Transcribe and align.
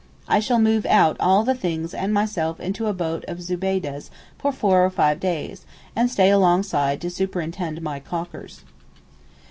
I 0.27 0.39
shall 0.39 0.57
move 0.57 0.87
out 0.87 1.15
all 1.19 1.43
the 1.43 1.53
things 1.53 1.93
and 1.93 2.11
myself 2.11 2.59
into 2.59 2.87
a 2.87 2.91
boat 2.93 3.23
of 3.27 3.37
Zubeydeh's 3.39 4.09
for 4.35 4.51
four 4.51 4.83
or 4.83 4.89
five 4.89 5.19
days, 5.19 5.63
and 5.95 6.09
stay 6.09 6.31
alongside 6.31 6.99
to 7.01 7.11
superintend 7.11 7.83
my 7.83 7.99
caulkers. 7.99 8.63